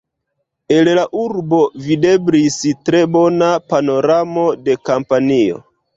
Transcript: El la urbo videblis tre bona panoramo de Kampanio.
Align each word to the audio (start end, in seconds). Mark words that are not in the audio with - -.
El 0.75 0.87
la 0.99 1.03
urbo 1.23 1.59
videblis 1.87 2.57
tre 2.89 3.03
bona 3.17 3.53
panoramo 3.75 4.47
de 4.69 4.79
Kampanio. 4.91 5.63